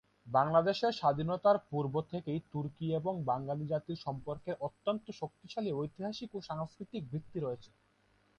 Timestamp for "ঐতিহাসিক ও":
5.73-6.39